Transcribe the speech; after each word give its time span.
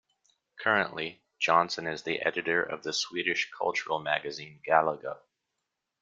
Currently, 0.59 1.21
Jonsson 1.39 1.87
is 1.87 2.01
the 2.01 2.23
editor 2.23 2.63
of 2.63 2.81
the 2.81 2.91
Swedish 2.91 3.51
cultural 3.55 3.99
magazine 3.99 4.59
"Galago". 4.67 5.19